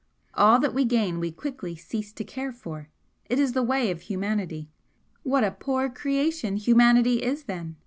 [0.33, 2.89] All that we gain we quickly cease to care for
[3.29, 4.67] it is the way of humanity."
[5.21, 7.75] "What a poor creation humanity is, then!"